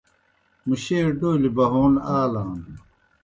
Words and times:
مُشے 0.67 0.99
ڈولیْ 1.19 1.49
بہون 1.57 1.93
آلان۔ 2.17 2.53